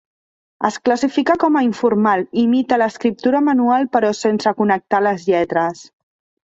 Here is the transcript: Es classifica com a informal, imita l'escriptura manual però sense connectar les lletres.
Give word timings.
Es 0.69 0.77
classifica 0.87 1.35
com 1.43 1.59
a 1.59 1.63
informal, 1.67 2.25
imita 2.45 2.81
l'escriptura 2.83 3.45
manual 3.51 3.89
però 3.97 4.13
sense 4.25 4.59
connectar 4.63 5.07
les 5.11 5.33
lletres. 5.33 5.89